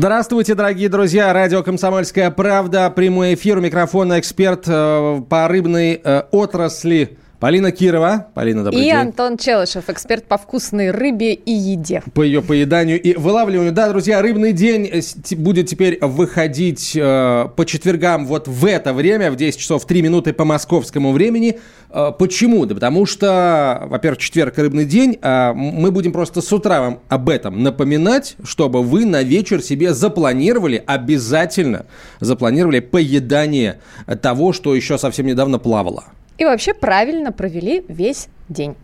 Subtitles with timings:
[0.00, 1.30] Здравствуйте, дорогие друзья.
[1.30, 2.88] Радио «Комсомольская правда».
[2.88, 3.58] Прямой эфир.
[3.58, 8.26] У микрофона эксперт э, по рыбной э, отрасли Полина Кирова.
[8.34, 8.92] Полина, добрый и день.
[8.92, 12.02] И Антон Челышев, эксперт по вкусной рыбе и еде.
[12.12, 13.72] По ее поеданию и вылавливанию.
[13.72, 15.00] Да, друзья, рыбный день э,
[15.36, 20.34] будет теперь выходить э, по четвергам вот в это время, в 10 часов 3 минуты
[20.34, 21.58] по московскому времени.
[21.88, 22.66] Э, почему?
[22.66, 27.30] Да потому что, во-первых, четверг рыбный день, а мы будем просто с утра вам об
[27.30, 31.86] этом напоминать, чтобы вы на вечер себе запланировали, обязательно
[32.20, 33.80] запланировали поедание
[34.20, 36.04] того, что еще совсем недавно плавало
[36.40, 38.74] и вообще правильно провели весь день.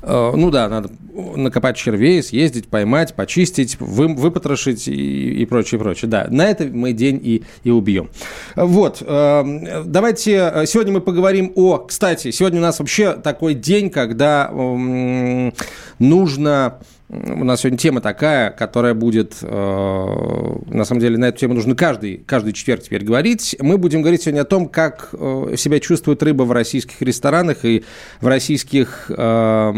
[0.00, 6.08] Э, ну да, надо накопать червей, съездить, поймать, почистить, вы, выпотрошить и, и прочее, прочее.
[6.08, 8.10] Да, на это мы день и, и убьем.
[8.54, 11.78] Вот, э, давайте, э, сегодня мы поговорим о...
[11.78, 14.50] Кстати, сегодня у нас вообще такой день, когда
[15.98, 16.78] нужно
[17.10, 21.74] у нас сегодня тема такая, которая будет, э, на самом деле, на эту тему нужно
[21.74, 23.56] каждый, каждый четверг теперь говорить.
[23.60, 27.84] Мы будем говорить сегодня о том, как э, себя чувствует рыба в российских ресторанах и
[28.20, 29.72] в российских э,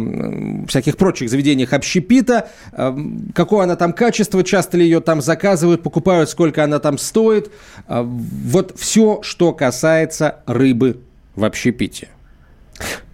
[0.67, 2.97] всяких прочих заведениях общепита, э,
[3.33, 7.53] какое она там качество, часто ли ее там заказывают, покупают, сколько она там стоит.
[7.87, 10.99] Э, вот все, что касается рыбы
[11.37, 12.09] в общепите.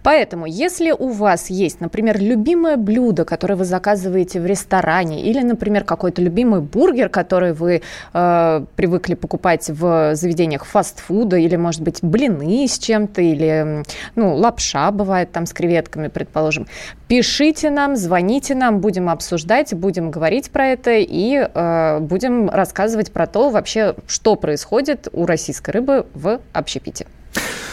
[0.07, 5.83] Поэтому, если у вас есть, например, любимое блюдо, которое вы заказываете в ресторане, или, например,
[5.83, 7.81] какой-то любимый бургер, который вы
[8.13, 13.83] э, привыкли покупать в заведениях фастфуда, или, может быть, блины с чем-то, или,
[14.15, 16.67] ну, лапша бывает там с креветками, предположим,
[17.09, 23.27] пишите нам, звоните нам, будем обсуждать, будем говорить про это и э, будем рассказывать про
[23.27, 27.07] то вообще, что происходит у российской рыбы в общепите.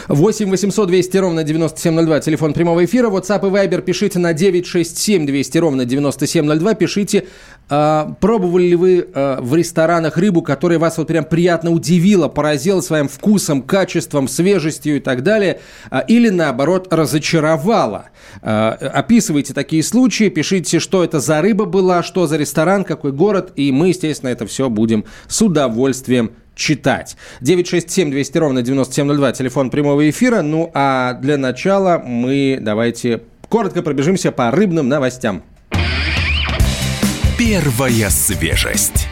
[0.07, 3.09] 8 800 200 ровно 9702, телефон прямого эфира.
[3.09, 6.73] WhatsApp и Viber пишите на 967 200 ровно 9702.
[6.75, 7.25] Пишите,
[7.69, 12.81] э, пробовали ли вы э, в ресторанах рыбу, которая вас вот прям приятно удивила, поразила
[12.81, 18.09] своим вкусом, качеством, свежестью и так далее, э, или наоборот разочаровала.
[18.41, 23.53] Э, описывайте такие случаи, пишите, что это за рыба была, что за ресторан, какой город,
[23.55, 27.15] и мы, естественно, это все будем с удовольствием читать.
[27.41, 30.41] 967 200 ровно 9702, телефон прямого эфира.
[30.41, 35.43] Ну а для начала мы давайте коротко пробежимся по рыбным новостям.
[37.37, 39.04] Первая свежесть.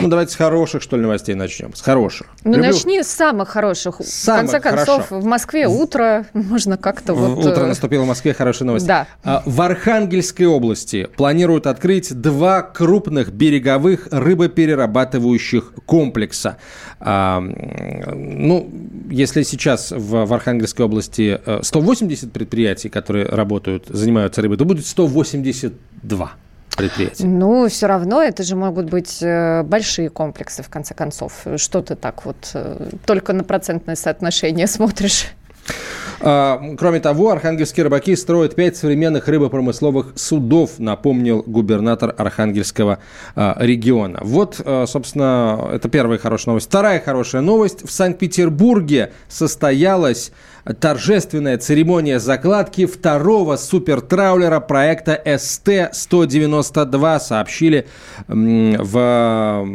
[0.00, 1.74] Ну, давайте с хороших, что ли, новостей начнем.
[1.74, 2.28] С хороших.
[2.44, 2.72] Ну, Люблю...
[2.72, 3.96] начни с самых хороших.
[4.04, 5.20] Самых, в конце концов, хорошо.
[5.20, 7.38] в Москве утро, можно как-то вот...
[7.38, 8.86] Утро э, наступило в Москве, хорошая новость.
[8.86, 9.06] Да.
[9.24, 16.56] А, в Архангельской области планируют открыть два крупных береговых рыбоперерабатывающих комплекса.
[16.98, 18.70] А, ну,
[19.10, 24.86] если сейчас в, в Архангельской области 180 э, предприятий, которые работают, занимаются рыбой, то будет
[24.86, 26.32] 182
[26.80, 27.24] предприятий?
[27.26, 31.46] Ну, все равно это же могут быть э, большие комплексы, в конце концов.
[31.56, 35.26] Что ты так вот э, только на процентное соотношение смотришь?
[36.22, 42.98] А, кроме того, архангельские рыбаки строят пять современных рыбопромысловых судов, напомнил губернатор Архангельского
[43.34, 44.18] а, региона.
[44.22, 46.68] Вот, а, собственно, это первая хорошая новость.
[46.68, 47.88] Вторая хорошая новость.
[47.88, 50.32] В Санкт-Петербурге состоялась
[50.78, 57.86] торжественная церемония закладки второго супертраулера проекта СТ-192, сообщили
[58.28, 59.66] в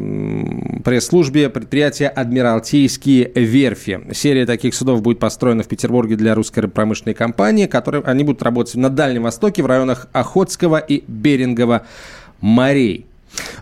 [0.83, 4.01] пресс-службе предприятия «Адмиралтейские верфи».
[4.13, 8.75] Серия таких судов будет построена в Петербурге для русской промышленной компании, которые, они будут работать
[8.75, 11.85] на Дальнем Востоке в районах Охотского и Берингового
[12.41, 13.07] морей.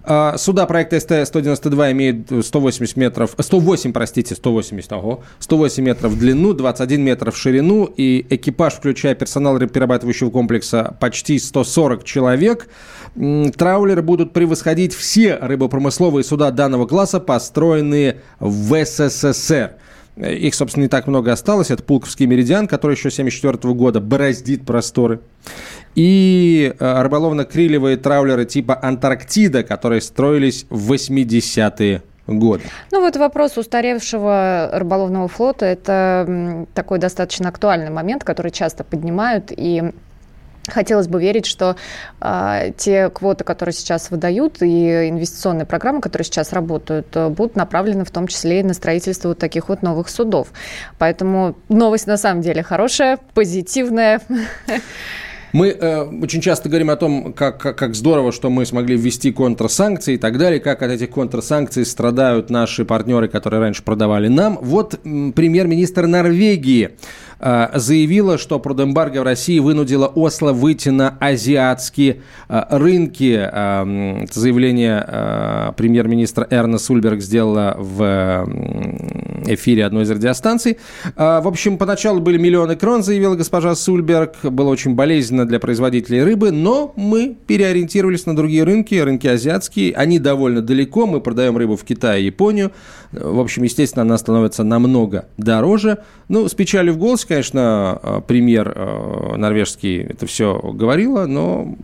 [0.03, 6.53] А, суда проекта СТ-192 имеют 180 метров, 108, простите, 180, ого, 108 метров в длину,
[6.53, 12.67] 21 метр в ширину, и экипаж, включая персонал перерабатывающего комплекса, почти 140 человек.
[13.15, 19.75] Траулеры будут превосходить все рыбопромысловые суда данного класса, построенные в СССР.
[20.15, 21.71] Их, собственно, не так много осталось.
[21.71, 25.21] Это Пулковский меридиан, который еще 1974 года бороздит просторы.
[25.95, 32.63] И э, рыболовно-крилевые траулеры типа «Антарктида», которые строились в 80-е годы.
[32.91, 39.91] Ну вот вопрос устаревшего рыболовного флота– это такой достаточно актуальный момент, который часто поднимают, и
[40.67, 41.75] Хотелось бы верить, что
[42.21, 48.05] э, те квоты, которые сейчас выдают, и инвестиционные программы, которые сейчас работают, э, будут направлены
[48.05, 50.47] в том числе и на строительство вот таких вот новых судов.
[50.97, 54.21] Поэтому новость на самом деле хорошая, позитивная.
[55.53, 59.31] Мы э, очень часто говорим о том, как, как, как здорово, что мы смогли ввести
[59.31, 64.57] контрсанкции и так далее, как от этих контрсанкций страдают наши партнеры, которые раньше продавали нам.
[64.61, 66.95] Вот премьер-министр Норвегии
[67.43, 73.37] заявила, что продэмбарго в России вынудила Осло выйти на азиатские э, рынки.
[73.51, 78.47] Э, это заявление э, премьер-министра Эрна Сульберг сделала в
[79.47, 80.77] эфире одной из радиостанций.
[81.15, 84.35] Э, в общем, поначалу были миллионы крон, заявила госпожа Сульберг.
[84.43, 89.93] Было очень болезненно для производителей рыбы, но мы переориентировались на другие рынки, рынки азиатские.
[89.93, 91.05] Они довольно далеко.
[91.05, 92.71] Мы продаем рыбу в Китай и Японию.
[93.11, 95.99] В общем, естественно, она становится намного дороже.
[96.29, 101.75] Ну, с печалью в голосе, конечно, э, премьер э, норвежский это все говорила, но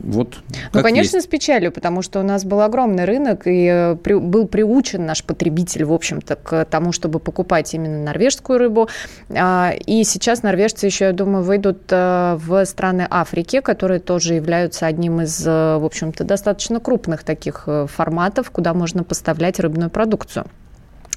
[0.00, 0.36] вот
[0.72, 1.26] ну, конечно, есть.
[1.26, 5.24] с печалью, потому что у нас был огромный рынок, и э, при, был приучен наш
[5.24, 8.88] потребитель, в общем-то, к тому, чтобы покупать именно норвежскую рыбу.
[9.30, 15.22] А, и сейчас норвежцы еще, я думаю, выйдут в страны Африки, которые тоже являются одним
[15.22, 20.46] из, в общем-то, достаточно крупных таких форматов, куда можно поставлять рыбную продукцию.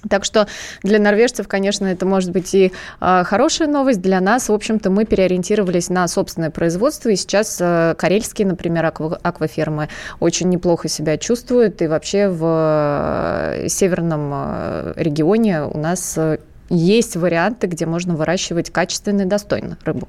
[0.09, 0.47] Так что
[0.83, 2.71] для норвежцев, конечно, это может быть и
[3.01, 4.01] э, хорошая новость.
[4.01, 9.19] Для нас, в общем-то, мы переориентировались на собственное производство, и сейчас э, карельские, например, аква
[9.23, 9.89] аквафермы
[10.19, 16.37] очень неплохо себя чувствуют, и вообще в э, северном э, регионе у нас э,
[16.69, 20.07] есть варианты, где можно выращивать качественно и достойно рыбу.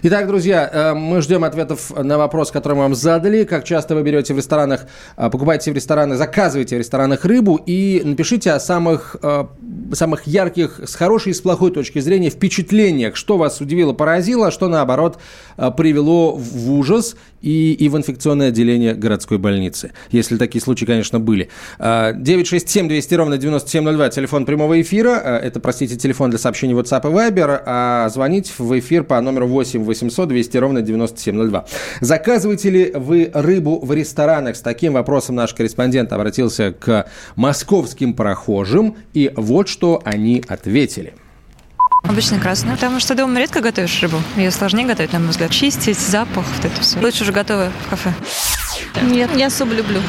[0.00, 3.42] Итак, друзья, э, мы ждем ответов на вопрос, который мы вам задали.
[3.42, 4.86] Как часто вы берете в ресторанах,
[5.16, 9.46] э, покупаете в ресторанах, заказываете в ресторанах рыбу и напишите о самых, э,
[9.92, 14.50] самых ярких, с хорошей и с плохой точки зрения впечатлениях, что вас удивило, поразило, а
[14.52, 15.18] что, наоборот,
[15.76, 19.92] привело в ужас и, и в инфекционное отделение городской больницы.
[20.12, 21.48] Если такие случаи, конечно, были.
[21.78, 25.16] 967 200 ровно 9702, телефон прямого эфира.
[25.16, 27.62] Это, простите, телефон для сообщений WhatsApp и Viber.
[27.66, 31.66] А звонить в эфир по номеру 8 800 200 ровно 9702.
[32.00, 34.56] Заказываете ли вы рыбу в ресторанах?
[34.56, 38.96] С таким вопросом наш корреспондент обратился к московским прохожим.
[39.14, 41.14] И вот что они ответили.
[42.04, 44.18] Обычно красную, потому что дома редко готовишь рыбу.
[44.36, 45.50] Ее сложнее готовить, на мой взгляд.
[45.50, 46.98] Чистить, запах, вот это все.
[47.00, 48.14] Лучше уже готовы в кафе.
[49.02, 50.00] Нет, я суп люблю.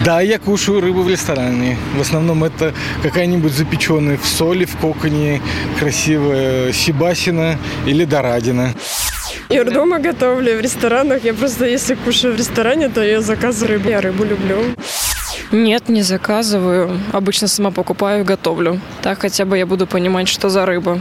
[0.00, 1.76] Да, я кушаю рыбу в ресторане.
[1.96, 2.72] В основном это
[3.02, 5.42] какая-нибудь запеченная в соли, в коконе,
[5.78, 8.74] красивая сибасина или дорадина.
[9.48, 11.24] Я дома готовлю, в ресторанах.
[11.24, 13.88] Я просто, если кушаю в ресторане, то я заказываю рыбу.
[13.88, 14.62] Я рыбу люблю.
[15.50, 17.00] Нет, не заказываю.
[17.12, 18.80] Обычно сама покупаю и готовлю.
[19.02, 21.00] Так хотя бы я буду понимать, что за рыба.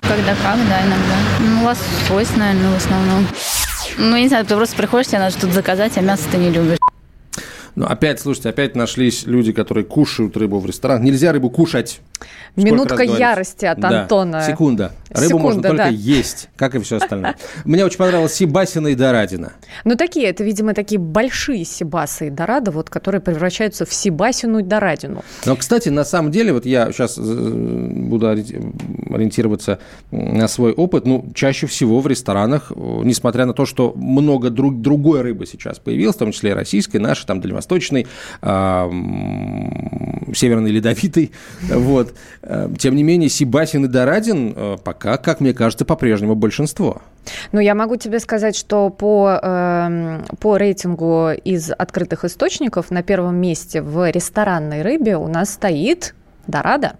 [0.00, 1.16] Когда как, да, иногда.
[1.40, 3.26] Ну, лосось, наверное, в основном.
[3.98, 6.77] Ну, не знаю, ты просто приходишь, тебе надо что-то заказать, а мясо ты не любишь.
[7.78, 11.04] Ну, опять, слушайте, опять нашлись люди, которые кушают рыбу в ресторанах.
[11.04, 12.00] Нельзя рыбу кушать.
[12.56, 14.02] Минутка ярости от да.
[14.02, 14.42] Антона.
[14.42, 14.90] Секунда.
[15.10, 15.88] Рыбу Секунда, можно только да.
[15.88, 17.36] есть, как и все остальное.
[17.64, 19.52] Мне очень понравилось Сибасина и Дорадина.
[19.84, 24.62] Ну, такие, это, видимо, такие большие Сибасы и Дорадо, вот, которые превращаются в Сибасину и
[24.64, 25.22] Дорадину.
[25.46, 29.78] Но, кстати, на самом деле, вот я сейчас э, буду ориентироваться
[30.10, 35.22] на свой опыт, ну, чаще всего в ресторанах, несмотря на то, что много друг, другой
[35.22, 37.67] рыбы сейчас появилось, в том числе и российской, нашей, там, дальневосточной,
[38.42, 38.90] э,
[40.34, 41.32] северной ледовитой,
[41.62, 42.14] вот,
[42.48, 47.02] Э, тем не менее, Сибасин и Дорадин э, пока, как мне кажется, по-прежнему большинство.
[47.52, 53.36] Ну, я могу тебе сказать, что по, э, по рейтингу из открытых источников на первом
[53.36, 56.14] месте в ресторанной рыбе у нас стоит
[56.46, 56.96] Дорадо.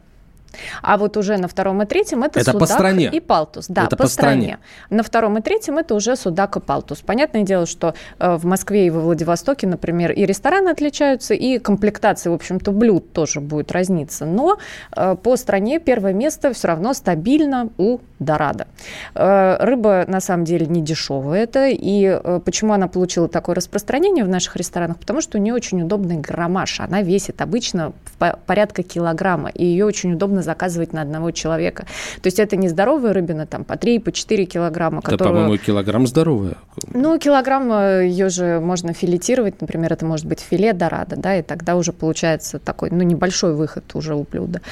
[0.83, 3.11] А вот уже на втором и третьем это, это судак по стране.
[3.13, 3.67] и палтус.
[3.69, 4.43] Да, это по, по стране.
[4.43, 4.59] стране.
[4.91, 7.01] На втором и третьем это уже судак и палтус.
[7.01, 12.31] Понятное дело, что э, в Москве и во Владивостоке, например, и рестораны отличаются, и комплектация,
[12.31, 14.27] в общем-то, блюд тоже будет разниться.
[14.27, 14.59] Но
[14.97, 18.67] э, по стране первое место все равно стабильно у Дорадо.
[19.15, 21.69] Э, рыба, на самом деле, не дешевая это.
[21.69, 24.99] И почему она получила такое распространение в наших ресторанах?
[24.99, 26.81] Потому что у нее очень удобный граммаж.
[26.81, 31.85] Она весит обычно в порядка килограмма, и ее очень удобно заказывать на одного человека.
[32.23, 35.03] То есть это не здоровая рыбина, там, по 3, по 4 килограмма.
[35.03, 35.19] Которую...
[35.19, 36.57] Да, по-моему, килограмм здоровая.
[36.95, 41.43] Ну, килограмм э, ее же можно филетировать, например, это может быть филе дорадо, да, и
[41.43, 44.63] тогда уже получается такой, ну, небольшой выход уже у блюда.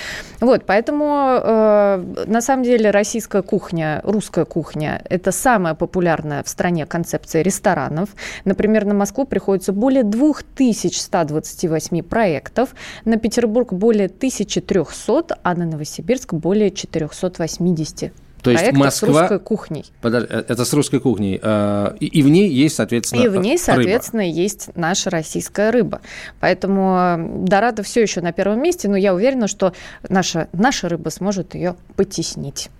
[0.40, 1.04] Вот, поэтому
[1.42, 8.08] э, на самом деле российская кухня, русская кухня, это самая популярная в стране концепция ресторанов.
[8.44, 16.70] Например, на Москву приходится более 2128 проектов, на Петербург более 1300, а на Новосибирск более
[16.70, 18.12] 480
[18.46, 18.90] то есть Москва...
[18.90, 19.84] с русской кухней.
[20.00, 21.40] Подожди, э, это с русской кухней.
[21.42, 24.34] Э, и в ней есть, соответственно, И в ней, соответственно, рыба.
[24.34, 26.00] есть наша российская рыба.
[26.38, 29.72] Поэтому Дорадо все еще на первом месте, но я уверена, что
[30.08, 32.70] наша, наша рыба сможет ее потеснить.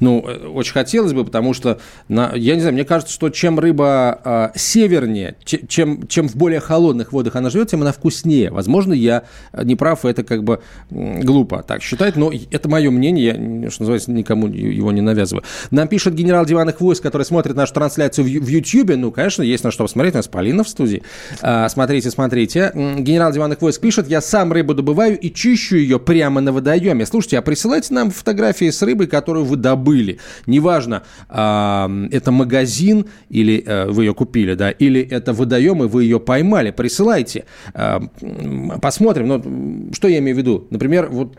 [0.00, 1.78] Ну, э, очень хотелось бы, потому что,
[2.08, 4.20] на, я не знаю, мне кажется, что чем рыба
[4.54, 8.50] э, севернее, чем, чем в более холодных водах она живет, тем она вкуснее.
[8.50, 13.70] Возможно, я не прав, это как бы глупо так считать, но это мое мнение, я,
[13.70, 15.44] что называется, никому его не навязываю.
[15.70, 18.96] Нам пишет генерал диванных войск, который смотрит нашу трансляцию в, в YouTube.
[18.96, 21.02] Ну, конечно, есть на что посмотреть, у нас Полина в студии.
[21.42, 22.72] А, смотрите, смотрите.
[22.74, 27.06] Генерал диванных войск пишет, я сам рыбу добываю и чищу ее прямо на водоеме.
[27.06, 30.18] Слушайте, а присылайте нам фотографии с рыбой, которую вы добыли.
[30.46, 36.04] Неважно, а, это магазин или а, вы ее купили, да, или это водоем, и вы
[36.04, 36.70] ее поймали.
[36.70, 37.46] Присылайте.
[37.72, 38.02] А,
[38.82, 39.28] посмотрим.
[39.28, 40.66] Ну, что я имею в виду?
[40.70, 41.38] Например, вот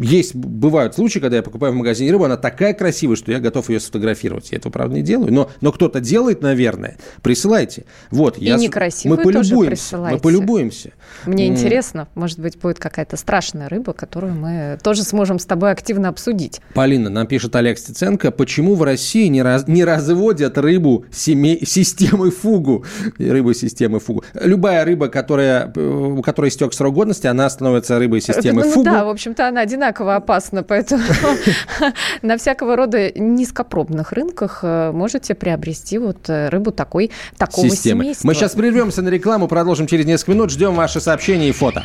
[0.00, 3.70] есть, бывают случаи, когда я покупаю в магазине рыбу, она такая красивая, что я готов
[3.70, 4.52] ее сфотографировать.
[4.52, 6.98] Я этого, правда, не делаю, но, но кто-то делает, наверное.
[7.22, 7.84] Присылайте.
[8.10, 9.98] Вот, и я, некрасивую мы полюбуемся.
[9.98, 10.92] Мы полюбуемся.
[11.24, 16.08] Мне интересно, может быть, будет какая-то страшная рыба, которую мы тоже сможем с тобой активно
[16.08, 16.57] обсудить.
[16.74, 22.30] Полина, нам пишет Олег Стеценко, почему в России не, раз, не разводят рыбу семей, системы
[22.30, 22.84] фугу?
[23.18, 24.24] Рыбу системы фугу.
[24.34, 28.84] Любая рыба, которая, у которой истек срок годности, она становится рыбой системы ну, фугу.
[28.84, 31.02] Да, в общем-то, она одинаково опасна, поэтому
[32.22, 38.04] на всякого рода низкопробных рынках э, можете приобрести вот э, рыбу такой, такого Системы.
[38.04, 38.26] семейства.
[38.26, 40.50] Мы сейчас прервемся на рекламу, продолжим через несколько минут.
[40.50, 41.84] Ждем ваши сообщения и фото.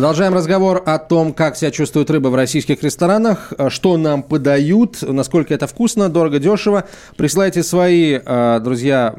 [0.00, 5.02] Продолжаем разговор о том, как себя чувствует рыба в российских ресторанах, э, что нам подают,
[5.02, 6.84] насколько это вкусно, дорого, дешево.
[7.18, 9.14] Присылайте свои, э, друзья,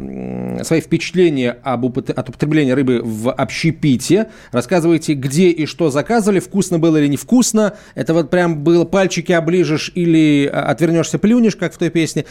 [0.64, 2.10] свои впечатления об упот...
[2.10, 4.32] от употребления рыбы в общепите.
[4.52, 7.74] Рассказывайте, где и что заказывали, вкусно было или невкусно.
[7.94, 12.26] Это вот прям было пальчики оближешь или э, отвернешься, плюнешь, как в той песне.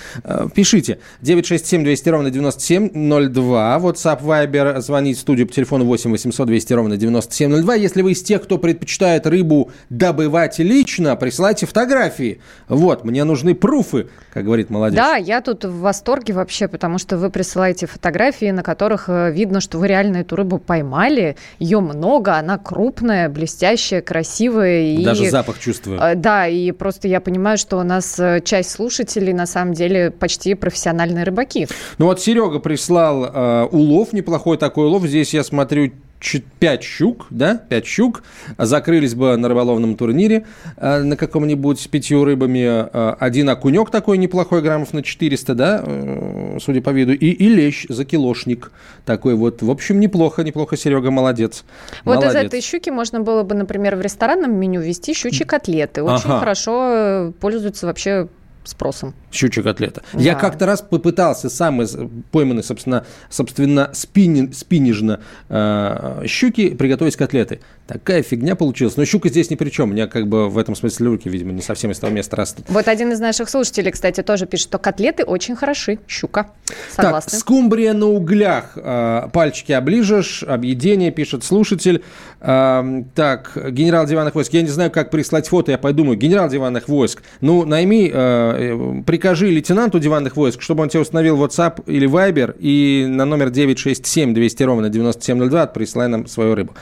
[0.57, 0.99] Пишите.
[1.21, 3.79] 967 200 ровно 9702.
[3.81, 7.75] WhatsApp, Viber, звонить в студию по телефону 8 800 200 ровно 9702.
[7.77, 12.41] Если вы из тех, кто предпочитает рыбу добывать лично, присылайте фотографии.
[12.69, 14.97] Вот, мне нужны пруфы, как говорит молодежь.
[14.97, 19.61] Да, я тут в восторге вообще, потому что вы присылаете фотографии, на которых э, видно,
[19.61, 21.37] что вы реально эту рыбу поймали.
[21.59, 24.83] Ее много, она крупная, блестящая, красивая.
[24.83, 25.05] И...
[25.05, 26.01] Даже запах чувствую.
[26.01, 30.11] Э, да, и просто я понимаю, что у нас э, часть слушателей на самом деле
[30.11, 31.69] почти профессиональные рыбаки.
[31.99, 35.05] Ну вот Серега прислал э, улов, неплохой такой улов.
[35.05, 38.23] Здесь я смотрю 5 щук, да, 5 щук,
[38.59, 40.45] закрылись бы на рыболовном турнире
[40.77, 45.83] э, на каком-нибудь с пятью рыбами, э, один окунек такой неплохой, граммов на 400, да,
[45.85, 48.71] э, судя по виду, и, и лещ за килошник
[49.07, 49.63] такой вот.
[49.63, 51.65] В общем, неплохо, неплохо, Серега, молодец.
[52.05, 52.35] Вот молодец.
[52.35, 56.03] из этой щуки можно было бы, например, в ресторанном меню вести щучьи котлеты.
[56.03, 56.41] Очень ага.
[56.41, 58.29] хорошо э, пользуются вообще
[58.65, 59.15] спросом.
[59.33, 60.03] Щучья котлета.
[60.13, 60.21] Да.
[60.21, 61.97] Я как-то раз попытался сам из
[62.31, 67.61] пойманной, собственно, собственно спини, спинежно э, щуки приготовить котлеты.
[67.91, 68.97] Такая фигня получилась.
[68.97, 69.91] Но щука здесь ни при чем.
[69.91, 72.67] У меня как бы в этом смысле руки, видимо, не совсем из того места растут.
[72.69, 75.99] Вот один из наших слушателей, кстати, тоже пишет, что котлеты очень хороши.
[76.07, 76.51] Щука.
[76.95, 77.33] Согласны.
[77.33, 78.73] Так, скумбрия на углях.
[78.77, 80.45] Э, пальчики оближешь.
[80.45, 82.05] Объедение, пишет слушатель.
[82.41, 84.53] Э, так, генерал диванных войск.
[84.53, 85.73] Я не знаю, как прислать фото.
[85.73, 86.17] Я подумаю.
[86.17, 87.23] Генерал диванных войск.
[87.41, 93.07] Ну, найми Э, прикажи лейтенанту диванных войск, чтобы он тебе установил WhatsApp или Viber и
[93.09, 96.75] на номер 967 200 ровно 9702 присылай нам свою рыбу.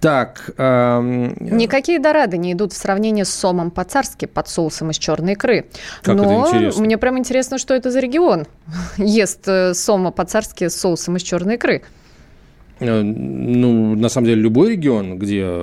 [0.00, 0.51] Так.
[0.56, 1.36] Эм...
[1.40, 5.66] Никакие дорады не идут в сравнение с сомом по-царски под соусом из черной икры.
[6.02, 6.82] Как Но это интересно.
[6.82, 8.46] мне прям интересно, что это за регион
[8.96, 11.82] ест э, сома по-царски с соусом из черной икры.
[12.80, 15.62] Э, ну, на самом деле, любой регион, где...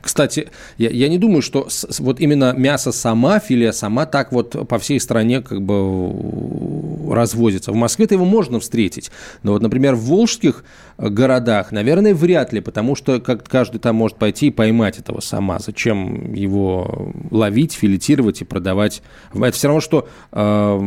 [0.00, 0.48] Кстати,
[0.78, 4.78] я, я не думаю, что с, вот именно мясо сама, филе сама так вот по
[4.78, 7.72] всей стране как бы развозится.
[7.72, 9.10] В Москве-то его можно встретить.
[9.42, 10.64] Но вот, например, в волжских
[10.98, 15.58] городах, наверное, вряд ли, потому что как каждый там может пойти и поймать этого сама.
[15.58, 19.02] Зачем его ловить, филетировать и продавать?
[19.34, 20.78] Это все равно, что э,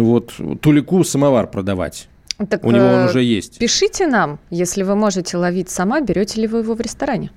[0.00, 2.08] вот тулику самовар продавать.
[2.48, 3.58] Так, У него он э, уже есть.
[3.58, 7.30] Пишите нам, если вы можете ловить сама, берете ли вы его в ресторане.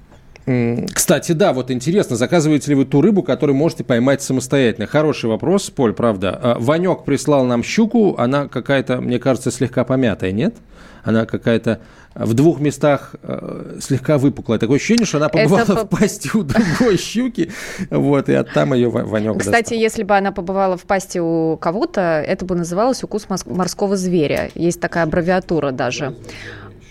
[0.93, 4.87] Кстати, да, вот интересно, заказываете ли вы ту рыбу, которую можете поймать самостоятельно?
[4.87, 6.39] Хороший вопрос, Поль, правда.
[6.41, 10.55] А, Ванек прислал нам щуку, она какая-то, мне кажется, слегка помятая, нет?
[11.03, 11.81] Она какая-то
[12.15, 14.57] в двух местах э, слегка выпуклая.
[14.57, 15.75] Такое ощущение, что она побывала Это...
[15.85, 17.51] в пасти у другой щуки,
[17.89, 19.77] вот, и от там ее Ванек Кстати, достал.
[19.77, 24.49] если бы она побывала в пасти у кого-то, это бы называлось укус морского зверя.
[24.55, 26.15] Есть такая аббревиатура даже.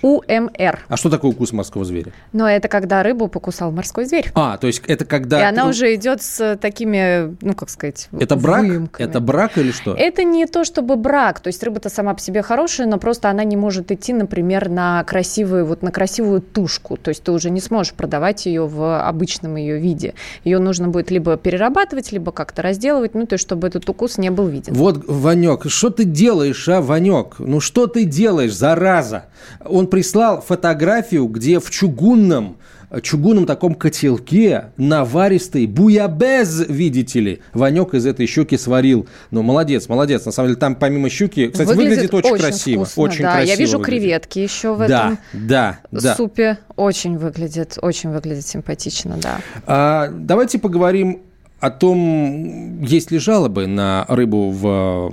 [0.07, 0.79] УМР.
[0.89, 2.13] А что такое укус морского зверя?
[2.33, 4.31] Но это когда рыбу покусал морской зверь.
[4.35, 5.41] А, то есть это когда...
[5.41, 8.65] И она уже идет с такими, ну, как сказать, Это брак?
[8.65, 9.07] Выемками.
[9.09, 9.95] Это брак или что?
[9.95, 11.41] Это не то чтобы брак.
[11.41, 15.03] То есть рыба-то сама по себе хорошая, но просто она не может идти, например, на
[15.05, 16.97] красивую, вот на красивую тушку.
[16.97, 20.15] То есть ты уже не сможешь продавать ее в обычном ее виде.
[20.45, 24.31] Ее нужно будет либо перерабатывать, либо как-то разделывать, ну, то есть чтобы этот укус не
[24.31, 24.75] был виден.
[24.75, 27.37] Вот, Ванек, что ты делаешь, а, Ванек?
[27.39, 29.25] Ну, что ты делаешь, зараза?
[29.65, 32.59] Он прислал фотографию, где в чугунном
[33.03, 37.41] чугунном таком котелке наваристый буябез, видите ли.
[37.55, 39.09] Ванек из этой щуки сварил.
[39.31, 40.27] Ну, молодец, молодец.
[40.27, 42.85] На самом деле, там помимо щуки, кстати, выглядит, выглядит очень, очень красиво.
[42.85, 43.33] Вкусно, очень да.
[43.33, 44.03] красиво Я вижу выглядит.
[44.03, 46.15] креветки еще в да, этом да, да.
[46.15, 46.59] супе.
[46.77, 49.41] Очень выглядит, очень выглядит симпатично, да.
[49.67, 51.23] А, давайте поговорим
[51.59, 55.11] о том, есть ли жалобы на рыбу в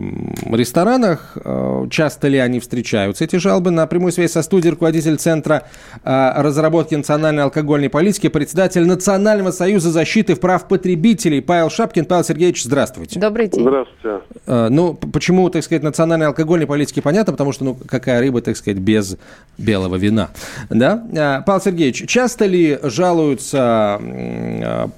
[0.54, 3.72] ресторанах, э, часто ли они встречаются, эти жалобы.
[3.72, 5.64] На прямую связь со студией руководитель Центра
[6.04, 12.04] э, разработки национальной алкогольной политики, председатель Национального союза защиты прав потребителей Павел Шапкин.
[12.06, 13.22] Павел Сергеевич, здравствуйте.
[13.22, 13.62] Добрый день.
[13.62, 14.26] Здравствуйте.
[14.46, 18.58] Э, ну, почему, так сказать, национальной алкогольной политики понятно, потому что, ну, какая рыба, так
[18.58, 19.18] сказать, без
[19.58, 20.32] белого вина,
[20.70, 21.42] да?
[21.46, 24.02] Павел Сергеевич, часто ли жалуются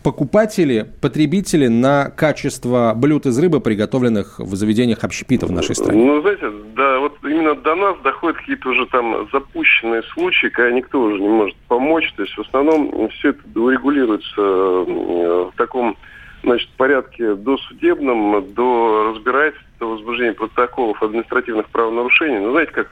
[0.01, 6.05] покупатели, потребители потребители на качество блюд из рыбы, приготовленных в заведениях общепита в нашей стране?
[6.05, 11.01] Ну, знаете, да, вот именно до нас доходят какие-то уже там запущенные случаи, когда никто
[11.01, 12.11] уже не может помочь.
[12.15, 15.97] То есть в основном все это урегулируется в таком
[16.43, 22.39] значит, порядке досудебном, до разбирательства, до возбуждения протоколов административных правонарушений.
[22.39, 22.91] Ну, знаете, как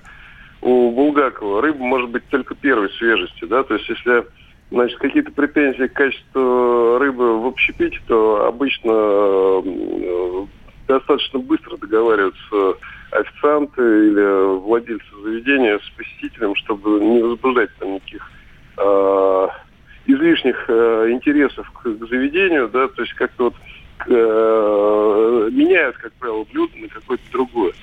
[0.61, 4.25] у Булгакова, рыба может быть только первой свежести, да, то есть если
[4.73, 10.45] значит, какие-то претензии к качеству рыбы в общепите, то обычно э,
[10.87, 12.79] достаточно быстро договариваются
[13.11, 18.31] официанты или владельцы заведения с посетителем, чтобы не возбуждать там никаких
[18.77, 19.47] э,
[20.07, 23.55] излишних э, интересов к, к заведению, да, то есть как-то вот
[24.07, 27.73] э, меняют, как правило, блюдо на какое-то другое.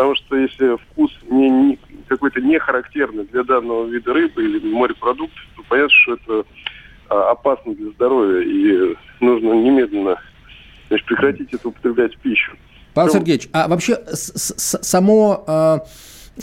[0.00, 5.38] Потому что если вкус не, не, какой-то не характерный для данного вида рыбы или морепродуктов,
[5.54, 6.46] то понятно, что это
[7.10, 10.18] а, опасно для здоровья и нужно немедленно
[10.88, 12.52] значит, прекратить это употреблять в пищу.
[12.94, 15.84] Павел ну, Сергеевич, а вообще само а,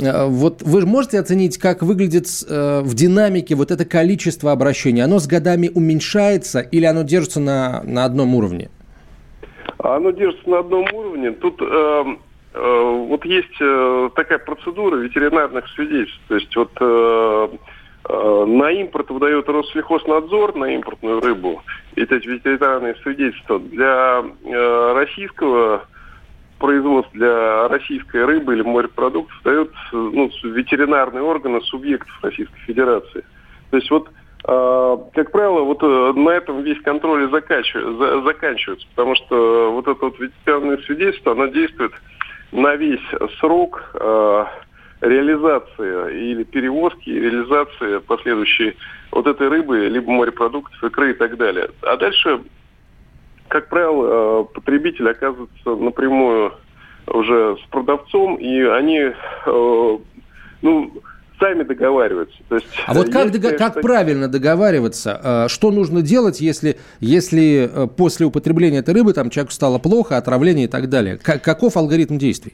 [0.04, 5.02] а, вот вы можете оценить, как выглядит э, в динамике вот это количество обращений?
[5.04, 8.70] Оно с годами уменьшается или оно держится на, на одном уровне?
[9.80, 11.32] Оно держится на одном уровне.
[11.32, 12.04] Тут э, Э,
[12.54, 16.20] вот есть э, такая процедура ветеринарных свидетельств.
[16.28, 17.48] То есть вот э,
[18.10, 21.62] на импорт выдает Россельхознадзор на импортную рыбу
[21.96, 24.24] эти ветеринарные свидетельства для
[24.94, 25.86] российского
[26.58, 33.26] производства, для российской рыбы или морепродуктов дают ну, ветеринарные органы субъектов Российской Федерации.
[33.72, 34.10] То есть вот
[34.44, 40.78] как правило, вот на этом весь контроль и заканчивается, потому что вот это вот ветеринарное
[40.78, 41.92] свидетельство, оно действует
[42.52, 43.02] на весь
[43.40, 44.46] срок э,
[45.02, 48.76] реализации или перевозки, реализации последующей
[49.12, 51.70] вот этой рыбы, либо морепродуктов, икры и так далее.
[51.82, 52.42] А дальше,
[53.48, 56.54] как правило, э, потребитель оказывается напрямую
[57.08, 59.00] уже с продавцом, и они,
[59.46, 59.98] э,
[60.62, 60.97] ну,
[61.40, 62.38] сами договариваются.
[62.50, 65.22] То есть, а вот как, дого- как правильно договариваться?
[65.24, 70.18] Э, что нужно делать, если, если э, после употребления этой рыбы там человеку стало плохо,
[70.18, 71.18] отравление и так далее?
[71.18, 72.54] Как, каков алгоритм действий?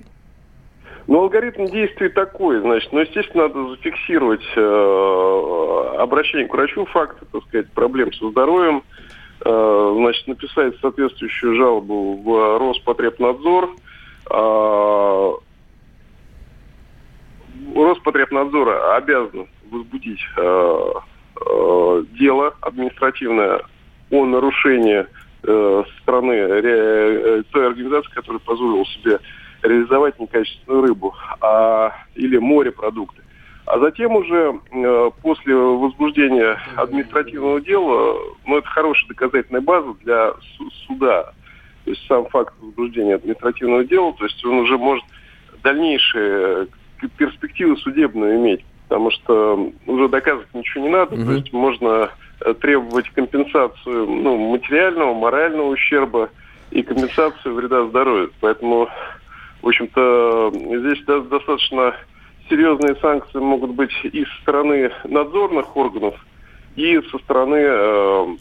[1.07, 7.43] Ну, алгоритм действий такой, значит, ну, естественно, надо зафиксировать э, обращение к врачу, факты, так
[7.47, 8.83] сказать, проблем со здоровьем,
[9.43, 13.75] э, значит, написать соответствующую жалобу в Роспотребнадзор,
[14.31, 15.31] э,
[17.75, 20.93] Роспотребнадзора обязан возбудить э,
[21.41, 23.61] э, дело административное
[24.11, 25.05] о нарушении
[25.43, 29.19] э, стороны ре, той организации, которая позволила себе
[29.63, 33.23] реализовать некачественную рыбу а, или морепродукты.
[33.65, 40.33] А затем уже э, после возбуждения административного дела, ну это хорошая доказательная база для
[40.85, 41.33] суда.
[41.85, 45.05] То есть сам факт возбуждения административного дела, то есть он уже может
[45.63, 46.67] дальнейшие
[47.11, 51.25] перспективы судебную иметь, потому что уже доказывать ничего не надо, угу.
[51.25, 52.09] то есть можно
[52.41, 56.29] э, требовать компенсацию ну, материального, морального ущерба
[56.71, 58.31] и компенсацию вреда здоровью.
[58.39, 58.89] Поэтому,
[59.61, 61.95] в общем-то, здесь достаточно
[62.49, 66.15] серьезные санкции могут быть и со стороны надзорных органов,
[66.75, 68.35] и со стороны э,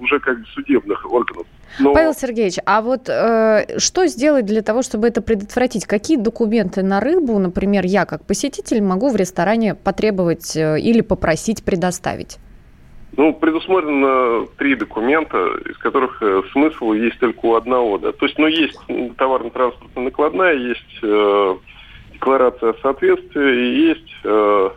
[0.00, 1.46] уже как бы судебных органов.
[1.78, 1.92] Но...
[1.92, 5.86] Павел Сергеевич, а вот э, что сделать для того, чтобы это предотвратить?
[5.86, 11.64] Какие документы на рыбу, например, я как посетитель могу в ресторане потребовать э, или попросить
[11.64, 12.38] предоставить?
[13.16, 17.98] Ну, предусмотрено три документа, из которых э, смысл есть только у одного.
[17.98, 18.12] Да.
[18.12, 18.78] То есть, ну, есть
[19.16, 21.56] товарно-транспортная накладная, есть э,
[22.12, 24.70] декларация соответствия и есть э, э,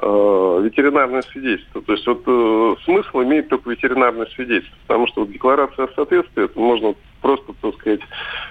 [0.00, 1.82] ветеринарное свидетельство.
[1.82, 6.44] То есть вот э, смысл имеет только ветеринарное свидетельство, потому что вот декларация о соответствии
[6.44, 8.00] это можно просто, так сказать,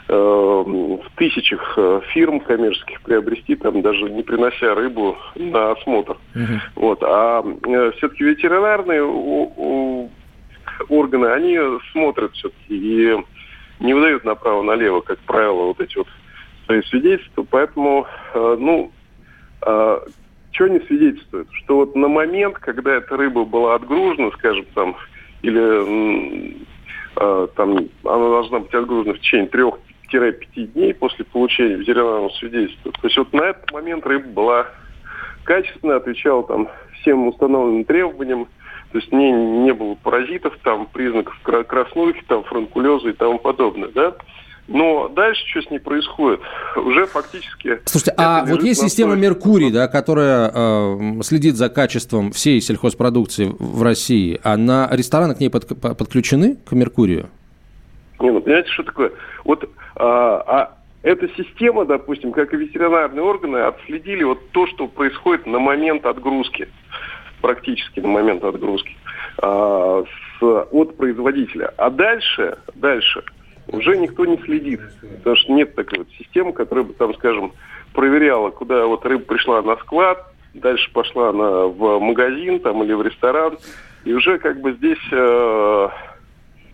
[0.08, 6.18] э, в тысячах э, фирм коммерческих приобрести, там даже не принося рыбу на осмотр.
[6.36, 6.60] Uh-huh.
[6.76, 7.04] Вот.
[7.04, 10.12] А э, все-таки ветеринарные у, у,
[10.90, 11.58] органы, они
[11.92, 13.18] смотрят все-таки и
[13.80, 16.08] не выдают направо-налево, как правило, вот эти вот
[16.66, 17.46] свои свидетельства.
[17.50, 18.92] Поэтому, э, ну,
[19.66, 20.00] э,
[20.58, 21.48] что не свидетельствует?
[21.52, 24.96] Что вот на момент, когда эта рыба была отгружена, скажем, там,
[25.44, 26.56] или
[27.16, 32.92] э, там она должна быть отгружена в течение трех-пяти дней после получения ветеринарного свидетельства.
[32.92, 34.68] То есть вот на этот момент рыба была
[35.44, 36.70] качественная, отвечала там
[37.02, 38.48] всем установленным требованиям,
[38.92, 44.16] то есть не, не было паразитов, там, признаков краснухи, там, франкулеза и тому подобное, да.
[44.68, 46.42] Но дальше что с ней происходит?
[46.76, 47.80] Уже фактически...
[47.86, 53.82] Слушайте, а вот есть система Меркурий, да, которая э, следит за качеством всей сельхозпродукции в
[53.82, 57.30] России, а на рестораны к ней под, подключены, к Меркурию?
[58.20, 59.12] Не, ну понимаете, что такое?
[59.46, 65.46] Вот а, а эта система, допустим, как и ветеринарные органы, отследили вот то, что происходит
[65.46, 66.68] на момент отгрузки,
[67.42, 68.98] практически на момент отгрузки
[69.38, 71.74] а, с, от производителя.
[71.78, 73.24] А дальше, дальше
[73.68, 74.82] уже никто не следит.
[75.18, 77.54] Потому что нет такой вот системы, которая бы там, скажем,
[77.94, 83.02] проверяла, куда вот рыба пришла на склад, дальше пошла она в магазин там или в
[83.02, 83.58] ресторан.
[84.06, 85.90] И уже как бы здесь э,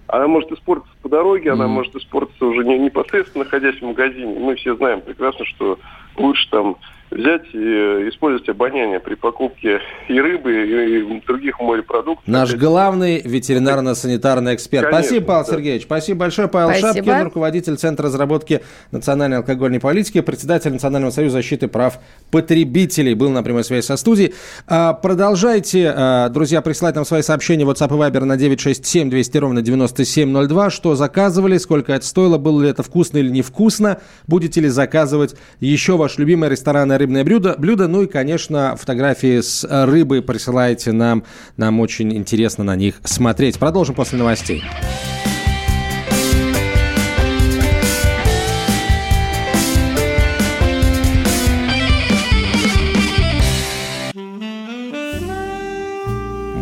[0.08, 1.54] она может испортиться по дороге, mm-hmm.
[1.54, 4.40] она может испортиться уже не, непосредственно находясь в магазине.
[4.40, 5.80] Мы все знаем прекрасно, что
[6.18, 6.78] лучше там
[7.14, 12.28] взять и э, использовать обоняние при покупке и рыбы, и других морепродуктов.
[12.28, 14.86] Наш главный ветеринарно-санитарный эксперт.
[14.86, 15.52] Конечно, спасибо, Павел да.
[15.52, 15.84] Сергеевич.
[15.84, 16.48] Спасибо большое.
[16.48, 17.06] Павел спасибо.
[17.06, 22.00] Шапкин, руководитель Центра разработки национальной алкогольной политики, председатель Национального союза защиты прав
[22.32, 23.14] потребителей.
[23.14, 24.34] Был на прямой связи со студией.
[24.68, 29.38] А, продолжайте, а, друзья, присылать нам свои сообщения в WhatsApp и Viber на 967 200
[29.38, 30.70] ровно 9702.
[30.70, 35.96] Что заказывали, сколько это стоило, было ли это вкусно или невкусно, будете ли заказывать еще
[36.04, 37.88] ваш любимый ресторанный рыбное блюдо, блюдо.
[37.88, 41.24] Ну и, конечно, фотографии с рыбой присылайте нам.
[41.56, 43.58] Нам очень интересно на них смотреть.
[43.58, 44.62] Продолжим после новостей.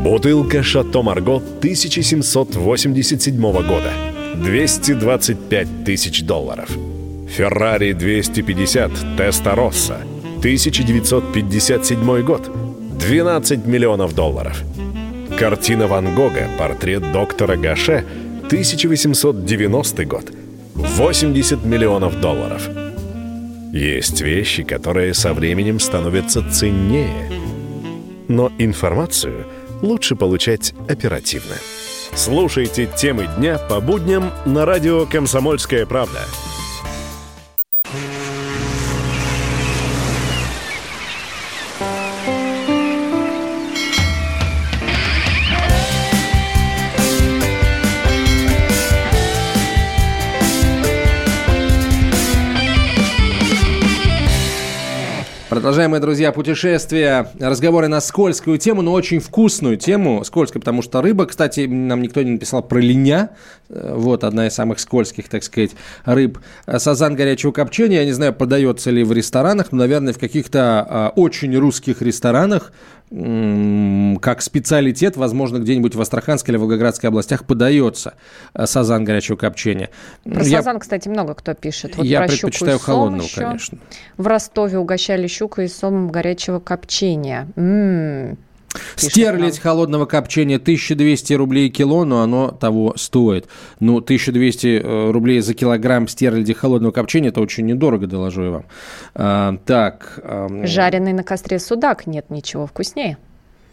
[0.03, 3.91] Бутылка «Шато Марго» 1787 года.
[4.35, 6.69] 225 тысяч долларов.
[7.31, 10.01] «Феррари 250 Теста Росса»
[10.39, 12.51] 1957 год.
[12.99, 14.61] 12 миллионов долларов.
[15.39, 18.03] Картина Ван Гога «Портрет доктора Гаше»
[18.47, 20.25] 1890 год.
[20.75, 22.69] 80 миллионов долларов.
[23.71, 27.31] Есть вещи, которые со временем становятся ценнее.
[28.27, 29.45] Но информацию
[29.81, 31.55] лучше получать оперативно.
[32.13, 36.19] Слушайте темы дня по будням на радио «Комсомольская правда».
[55.81, 60.23] Продолжаем, мои друзья, путешествия, разговоры на скользкую тему, но очень вкусную тему.
[60.23, 63.31] Скользкая, потому что рыба, кстати, нам никто не написал про линя.
[63.67, 65.71] Э, вот одна из самых скользких, так сказать,
[66.05, 66.37] рыб.
[66.67, 71.13] Сазан горячего копчения, я не знаю, продается ли в ресторанах, но, наверное, в каких-то а,
[71.15, 72.73] очень русских ресторанах
[73.11, 78.13] как специалитет, возможно, где-нибудь в Астраханской или Волгоградской областях подается
[78.53, 79.89] э, сазан горячего копчения.
[80.23, 81.97] Про я, сазан, кстати, много кто пишет.
[81.97, 83.41] Вот я предпочитаю холодного, еще.
[83.41, 83.77] конечно.
[84.15, 87.49] В Ростове угощали щукой и сомом горячего копчения.
[87.57, 88.37] М-м-м.
[88.95, 93.47] Стерлядь холодного копчения 1200 рублей кило, но оно того стоит.
[93.79, 98.65] Ну, 1200 э, рублей за килограмм стерляди холодного копчения, это очень недорого, доложу я вам.
[99.15, 100.19] А, так.
[100.63, 103.17] Жареный на костре судак, нет ничего вкуснее.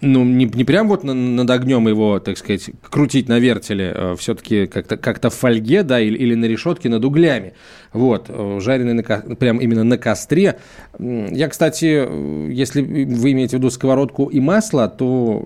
[0.00, 4.66] Ну, не, не прям вот над огнем его, так сказать, крутить на вертеле, а все-таки
[4.66, 7.54] как-то как в фольге, да, или, или на решетке над углями.
[7.92, 10.58] Вот, э, жареный на, прям именно на костре.
[10.98, 12.06] Я, кстати,
[12.52, 15.44] если вы имеете в виду сковородку и масло, то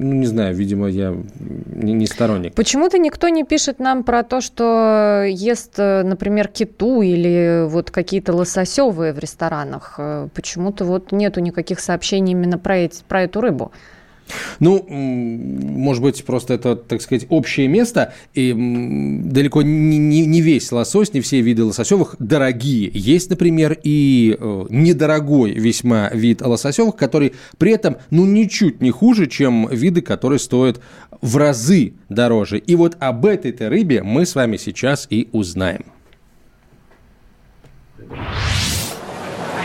[0.00, 2.54] ну, не знаю, видимо, я не, не сторонник.
[2.54, 8.32] Почему-то никто не пишет нам про то, что ест, э, например, киту или вот какие-то
[8.32, 9.94] лососевые в ресторанах.
[9.98, 13.72] Э, почему-то вот нету никаких сообщений именно про, эти, про эту рыбу.
[14.60, 20.70] Ну, может быть, просто это, так сказать, общее место, и далеко не, не, не весь
[20.72, 22.90] лосось, не все виды лососевых дорогие.
[22.92, 29.26] Есть, например, и э, недорогой весьма вид лососевых, который при этом, ну, ничуть не хуже,
[29.26, 30.80] чем виды, которые стоят
[31.20, 32.58] в разы дороже.
[32.58, 35.86] И вот об этой-то рыбе мы с вами сейчас и узнаем.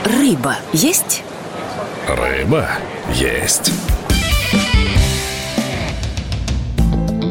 [0.05, 1.23] Рыба есть?
[2.07, 2.67] Рыба
[3.13, 3.71] есть.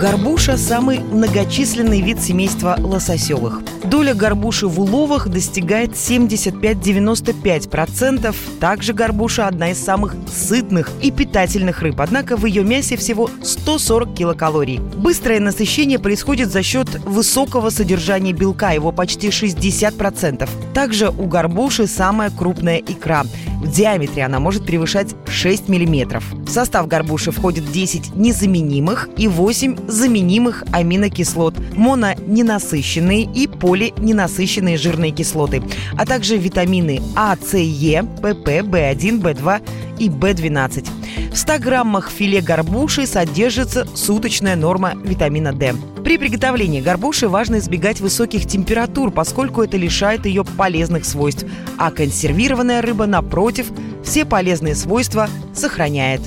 [0.02, 3.60] Горбуша– самый многочисленный вид семейства лососевых.
[3.84, 8.34] Доля горбуши в уловах достигает 75-95%.
[8.58, 12.00] Также горбуша– одна из самых сытных и питательных рыб.
[12.00, 14.80] Однако в ее мясе всего 140 килокалорий.
[14.80, 20.48] Быстрое насыщение происходит за счет высокого содержания белка, его почти 60%.
[20.74, 23.22] Также у горбуши самая крупная икра.
[23.62, 26.20] В диаметре она может превышать 6 мм.
[26.44, 35.62] В состав горбуши входит 10 незаменимых и 8 заменимых аминокислот, мононенасыщенные и полиненасыщенные жирные кислоты,
[35.96, 39.60] а также витамины А, С, Е, ПП, В1, В2
[39.98, 40.88] и В12.
[41.32, 45.74] В 100 граммах филе горбуши содержится суточная норма витамина D.
[46.04, 51.46] При приготовлении горбуши важно избегать высоких температур, поскольку это лишает ее полезных свойств,
[51.78, 53.70] а консервированная рыба, напротив,
[54.02, 56.20] все полезные свойства сохраняет.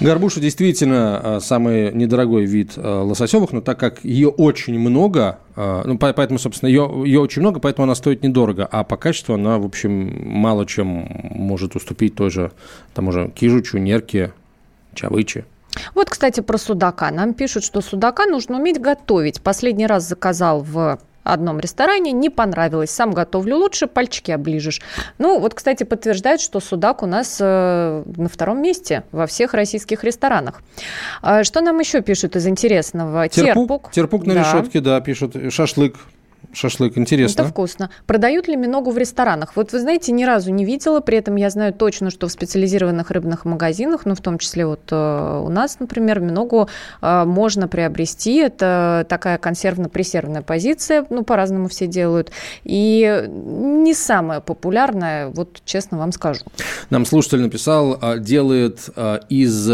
[0.00, 5.82] Горбуша действительно а, самый недорогой вид а, лососевых, но так как ее очень много, а,
[5.84, 9.58] ну, поэтому, собственно, ее, ее очень много, поэтому она стоит недорого, а по качеству она,
[9.58, 12.52] в общем, мало чем может уступить той же,
[12.94, 14.32] тому же кижучу, нерке,
[14.94, 15.44] чавыче.
[15.94, 17.10] Вот, кстати, про судака.
[17.10, 19.40] Нам пишут, что судака нужно уметь готовить.
[19.40, 20.98] Последний раз заказал в
[21.32, 22.90] одном ресторане, не понравилось.
[22.90, 24.80] Сам готовлю лучше, пальчики оближешь.
[25.18, 30.04] Ну, вот, кстати, подтверждает, что судак у нас э, на втором месте во всех российских
[30.04, 30.62] ресторанах.
[31.22, 33.28] А что нам еще пишут из интересного?
[33.28, 33.68] Терпук.
[33.68, 34.40] Терпук, Терпук на да.
[34.40, 35.36] решетке, да, пишут.
[35.50, 35.96] Шашлык
[36.58, 37.42] Шашлык, интересно.
[37.42, 37.90] Это вкусно.
[38.04, 39.54] Продают ли миногу в ресторанах?
[39.54, 43.12] Вот вы знаете, ни разу не видела, при этом я знаю точно, что в специализированных
[43.12, 46.68] рыбных магазинах, ну, в том числе вот э, у нас, например, миногу
[47.00, 48.38] э, можно приобрести.
[48.38, 52.32] Это такая консервно-пресервная позиция, ну, по-разному все делают.
[52.64, 56.40] И не самая популярная, вот честно вам скажу.
[56.90, 59.70] Нам слушатель написал, э, делает э, из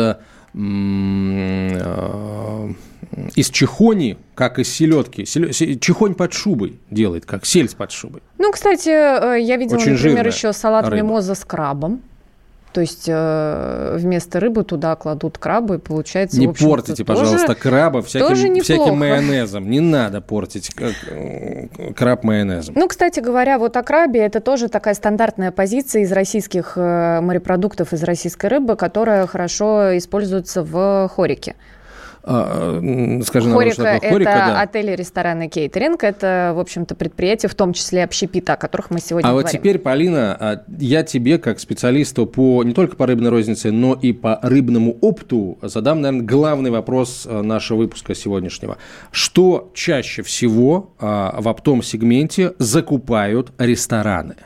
[3.35, 5.24] из чехони, как из селедки.
[5.24, 8.22] Чехонь под шубой делает, как сельдь под шубой.
[8.38, 10.96] Ну, кстати, э, я видела, Очень например, еще салат рыба.
[10.96, 12.03] мимоза с крабом.
[12.74, 16.40] То есть э, вместо рыбы туда кладут крабы, и получается...
[16.40, 19.70] Не портите, пожалуйста, тоже, краба всяким, всяким майонезом.
[19.70, 20.72] Не надо портить
[21.94, 22.74] краб майонезом.
[22.77, 27.92] Ну, кстати говоря, вот о крабе, это тоже такая стандартная позиция из российских э, морепродуктов,
[27.92, 31.55] из российской рыбы, которая хорошо используется в хорике.
[32.26, 34.60] А, скажи Хорика, что Хорика, это да.
[34.62, 36.02] отели, рестораны, кейтеринг.
[36.02, 39.46] Это, в общем-то, предприятия, в том числе общепита, о которых мы сегодня а говорим.
[39.46, 43.70] А вот теперь, Полина, а, я тебе, как специалисту по не только по рыбной рознице,
[43.70, 48.78] но и по рыбному опту, задам, наверное, главный вопрос а, нашего выпуска сегодняшнего.
[49.10, 54.37] Что чаще всего в оптом сегменте закупают рестораны?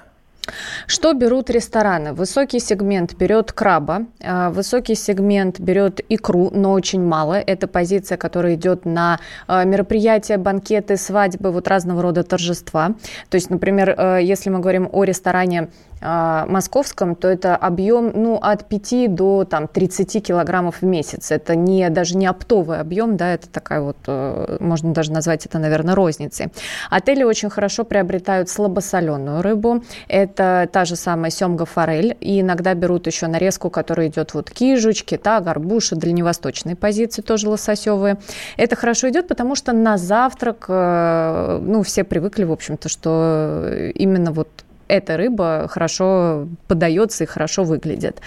[0.87, 2.12] Что берут рестораны?
[2.12, 7.34] Высокий сегмент берет краба, а, высокий сегмент берет икру, но очень мало.
[7.34, 12.94] Это позиция, которая идет на а, мероприятия, банкеты, свадьбы, вот разного рода торжества.
[13.28, 18.37] То есть, например, а, если мы говорим о ресторане э, московском, то это объем ну,
[18.37, 21.30] от 5 до там, 30 килограммов в месяц.
[21.30, 25.58] Это не, даже не оптовый объем, да, это такая вот, э, можно даже назвать это,
[25.58, 26.48] наверное, розницей.
[26.90, 29.82] Отели очень хорошо приобретают слабосоленую рыбу.
[30.08, 32.16] Это та же самая семга форель.
[32.20, 38.18] И иногда берут еще нарезку, которая идет вот кижуч, кита, горбуша, дальневосточные позиции, тоже лососевые.
[38.56, 44.32] Это хорошо идет, потому что на завтрак, э, ну, все привыкли, в общем-то, что именно
[44.32, 44.48] вот
[44.88, 48.20] эта рыба хорошо подается и хорошо выглядит.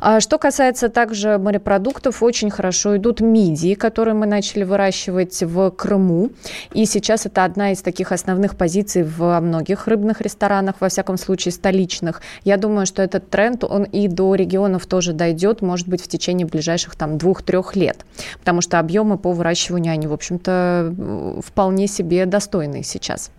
[0.00, 6.30] А что касается также морепродуктов, очень хорошо идут мидии, которые мы начали выращивать в Крыму.
[6.72, 11.52] И сейчас это одна из таких основных позиций во многих рыбных ресторанах, во всяком случае
[11.52, 12.22] столичных.
[12.44, 16.46] Я думаю, что этот тренд, он и до регионов тоже дойдет, может быть, в течение
[16.46, 18.04] ближайших там двух-трех лет.
[18.38, 23.30] Потому что объемы по выращиванию, они, в общем-то, вполне себе достойные сейчас.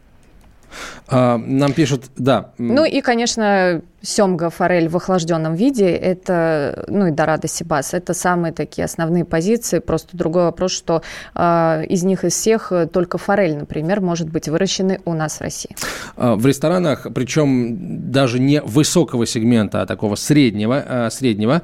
[1.07, 2.51] А, нам пишут, да.
[2.57, 8.53] Ну и, конечно, семга, форель в охлажденном виде, это, ну и дорадо сибас, это самые
[8.53, 9.79] такие основные позиции.
[9.79, 11.01] Просто другой вопрос, что
[11.35, 15.75] э, из них из всех только форель, например, может быть выращены у нас в России.
[16.15, 21.61] А, в ресторанах, причем даже не высокого сегмента, а такого среднего, а, среднего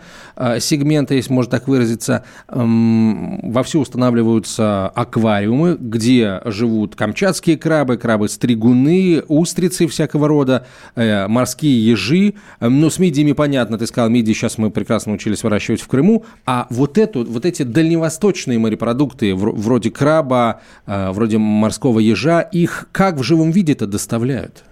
[0.59, 10.27] сегмента, если можно так выразиться, вовсю устанавливаются аквариумы, где живут камчатские крабы, крабы-стригуны, устрицы всякого
[10.27, 12.26] рода, э, морские ежи,
[12.59, 16.67] ну, с мидиями понятно, ты сказал, мидии сейчас мы прекрасно учились выращивать в Крыму, а
[16.69, 23.23] вот, эту, вот эти дальневосточные морепродукты, вроде краба, э, вроде морского ежа, их как в
[23.23, 24.63] живом виде это доставляют?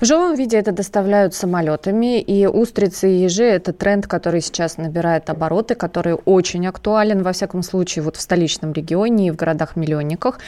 [0.00, 5.30] В живом виде это доставляют самолетами, и устрицы и ежи– это тренд, который сейчас набирает
[5.30, 10.38] обороты, который очень актуален, во всяком случае, вот в столичном регионе и в городах-миллионниках.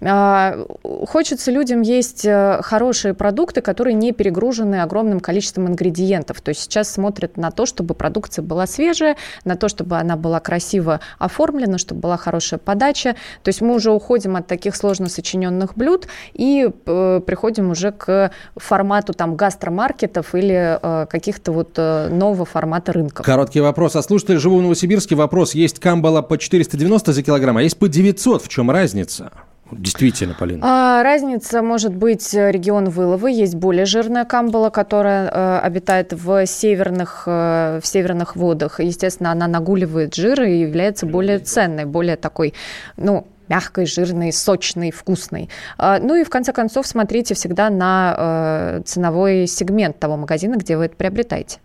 [0.00, 0.66] А,
[1.06, 6.40] хочется людям есть э, хорошие продукты, которые не перегружены огромным количеством ингредиентов.
[6.40, 10.40] То есть сейчас смотрят на то, чтобы продукция была свежая, на то, чтобы она была
[10.40, 13.14] красиво оформлена, чтобы была хорошая подача.
[13.42, 18.30] То есть мы уже уходим от таких сложно сочиненных блюд и э, приходим уже к
[18.56, 23.24] формату формату там гастромаркетов или э, каких-то вот э, нового формата рынков.
[23.24, 23.94] Короткий вопрос.
[23.94, 25.54] А слушатель, живу в Новосибирске, вопрос.
[25.54, 28.42] Есть камбала по 490 за килограмм, а есть по 900.
[28.42, 29.30] В чем разница?
[29.70, 30.60] Действительно, Полина.
[30.64, 33.28] А, разница может быть э, регион вылова.
[33.28, 38.80] Есть более жирная камбала, которая э, обитает в северных, э, в северных водах.
[38.80, 42.52] Естественно, она нагуливает жир и является более ценной, более такой,
[42.96, 45.50] ну, мягкой, жирной, сочной, вкусной.
[45.76, 50.78] А, ну и в конце концов смотрите всегда на э, ценовой сегмент того магазина, где
[50.78, 51.58] вы это приобретаете.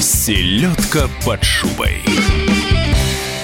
[0.00, 2.02] Селедка под шубой.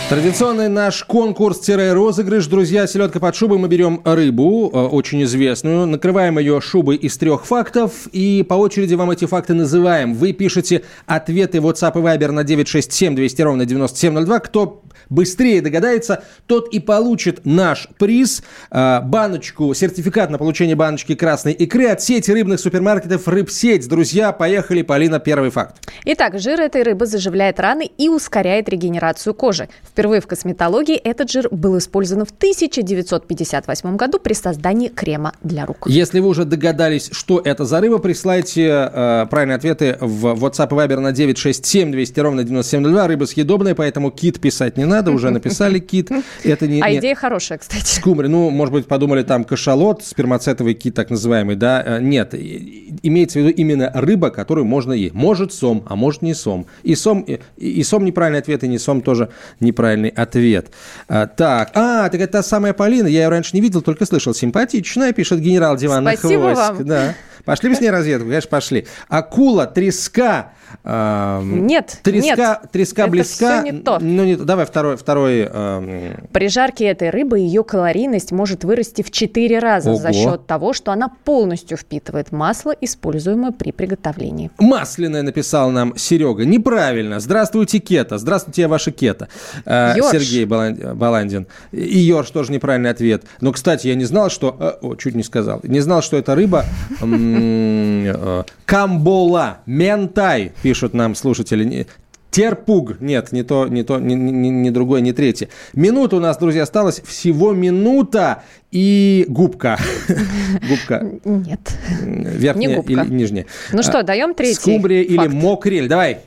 [0.08, 2.46] Традиционный наш конкурс-розыгрыш.
[2.46, 3.58] Друзья, селедка под шубой.
[3.58, 8.94] Мы берем рыбу, э, очень известную, накрываем ее шубой из трех фактов и по очереди
[8.94, 10.14] вам эти факты называем.
[10.14, 14.40] Вы пишете ответы WhatsApp и Viber на 967 200 ровно 9702.
[14.40, 18.42] Кто быстрее догадается, тот и получит наш приз.
[18.70, 23.88] Э, баночку, сертификат на получение баночки красной икры от сети рыбных супермаркетов «Рыбсеть».
[23.88, 24.82] Друзья, поехали.
[24.82, 25.88] Полина, первый факт.
[26.04, 29.68] Итак, жир этой рыбы заживляет раны и ускоряет регенерацию кожи.
[29.86, 35.86] Впервые в косметологии этот жир был использован в 1958 году при создании крема для рук.
[35.86, 40.74] Если вы уже догадались, что это за рыба, присылайте э, правильные ответы в WhatsApp и
[40.74, 43.06] Viber на 967 200 ровно 9702.
[43.06, 46.10] Рыба съедобная, поэтому кит писать не надо, уже написали кит.
[46.44, 46.98] Это не, а не...
[46.98, 47.96] идея хорошая, кстати.
[47.98, 51.82] Скумбрия, ну, может быть, подумали там кашалот, спермацетовый кит так называемый, да?
[51.84, 55.14] Э, нет, имеется в виду именно рыба, которую можно есть.
[55.14, 56.66] Может сом, а может не сом.
[56.82, 60.70] И сом, и, и сом неправильный ответ, и не сом тоже неправильный правильный ответ.
[61.08, 64.34] А, так, а, так это та самая Полина, я ее раньше не видел, только слышал.
[64.34, 66.58] Симпатичная, пишет генерал диванных Спасибо войск.
[66.58, 66.86] Вам.
[66.86, 67.14] Да.
[67.44, 68.86] Пошли мы с ней разведку, конечно, пошли.
[69.08, 70.52] Акула, треска,
[70.84, 73.62] нет, треска, нет, треска это близка.
[73.62, 73.98] Все не то.
[74.00, 74.96] Ну, не, давай второй.
[74.96, 76.14] второй э...
[76.32, 79.98] При жарке этой рыбы ее калорийность может вырасти в 4 раза Ого.
[79.98, 84.50] за счет того, что она полностью впитывает масло, используемое при приготовлении.
[84.58, 86.44] Масляное написал нам Серега.
[86.44, 87.20] Неправильно.
[87.20, 88.18] Здравствуйте, кета.
[88.18, 89.28] Здравствуйте, я ваша кета.
[89.64, 91.46] Э, Сергей Баландин.
[91.72, 93.24] И Йорш тоже неправильный ответ.
[93.40, 94.56] Но, кстати, я не знал, что...
[94.58, 95.60] Э, о, чуть не сказал.
[95.62, 96.64] Не знал, что эта рыба
[97.00, 101.86] э, камбола, ментай, пишут нам слушатели.
[102.30, 103.00] Терпуг.
[103.00, 105.48] Нет, не то, не то, не, не, не другое, не третье.
[105.72, 107.00] Минута у нас, друзья, осталось.
[107.00, 109.78] Всего минута и губка.
[110.68, 111.10] Губка.
[111.24, 111.60] Нет.
[112.02, 113.46] Верхняя или нижняя.
[113.72, 115.88] Ну что, даем третий Скумбрия или мокрель.
[115.88, 116.20] Давай.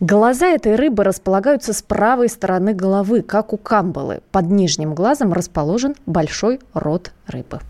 [0.00, 4.20] Глаза этой рыбы располагаются с правой стороны головы, как у камбалы.
[4.30, 7.60] Под нижним глазом расположен большой рот рыбы.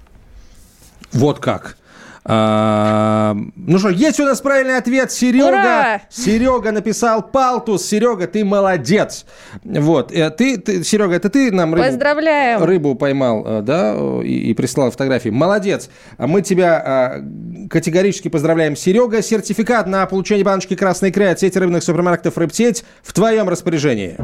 [1.13, 1.79] Вот как.
[2.29, 5.13] А, ну что, есть у нас правильный ответ.
[5.13, 6.01] Серега, Ура!
[6.11, 7.87] Серега написал Палтус.
[7.87, 9.27] Серега, ты молодец.
[9.63, 12.65] Вот, э, ты, ты Серега, это ты нам рыбу, Поздравляем.
[12.65, 15.29] рыбу поймал, э, да, и, и прислал фотографии.
[15.29, 15.89] Молодец.
[16.19, 17.25] А мы тебя а,
[17.71, 19.23] категорически поздравляем, Серега.
[19.23, 24.17] Сертификат на получение баночки красной икры от сети рыбных супермаркетов «Рыбсеть» в твоем распоряжении.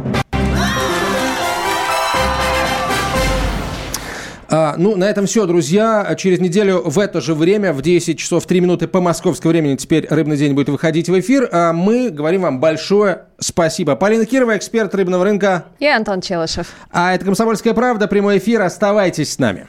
[4.54, 6.14] А, ну, на этом все, друзья.
[6.18, 10.06] Через неделю в это же время, в 10 часов 3 минуты по московскому времени, теперь
[10.10, 11.48] «Рыбный день» будет выходить в эфир.
[11.50, 13.96] А мы говорим вам большое спасибо.
[13.96, 15.64] Полина Кирова, эксперт рыбного рынка.
[15.78, 16.66] И Антон Челышев.
[16.90, 18.60] А это «Комсомольская правда», прямой эфир.
[18.60, 19.68] Оставайтесь с нами.